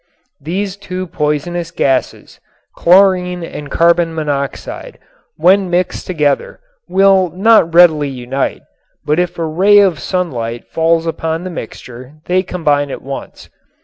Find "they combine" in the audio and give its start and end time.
12.25-12.89